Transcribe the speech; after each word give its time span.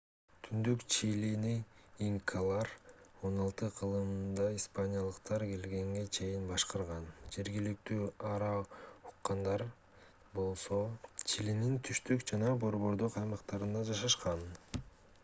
түндүк 0.45 0.83
чилини 0.93 1.49
инкалар 2.05 2.69
16-кылымда 3.27 4.47
испаниялыктар 4.59 5.45
келгенге 5.51 6.01
чейин 6.17 6.47
башкарган 6.53 7.05
жергиликтүү 7.37 8.09
араукандар 8.31 9.65
мапухе 9.65 10.35
болсо 10.39 10.79
чилинин 11.33 11.77
түштүк 11.89 12.25
жана 12.33 12.55
борбордук 12.65 13.21
аймактарында 13.23 13.89
жашашкан 13.91 14.43